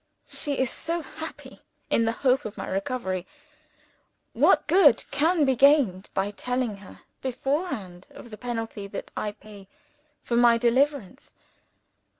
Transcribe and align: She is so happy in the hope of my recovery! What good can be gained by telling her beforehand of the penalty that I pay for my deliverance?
She 0.25 0.57
is 0.57 0.71
so 0.71 1.03
happy 1.03 1.61
in 1.91 2.05
the 2.05 2.11
hope 2.25 2.43
of 2.43 2.57
my 2.57 2.67
recovery! 2.67 3.27
What 4.33 4.65
good 4.65 5.03
can 5.11 5.45
be 5.45 5.55
gained 5.55 6.09
by 6.15 6.31
telling 6.31 6.77
her 6.77 7.01
beforehand 7.21 8.07
of 8.09 8.31
the 8.31 8.35
penalty 8.37 8.87
that 8.87 9.11
I 9.15 9.31
pay 9.33 9.67
for 10.23 10.35
my 10.37 10.57
deliverance? 10.57 11.35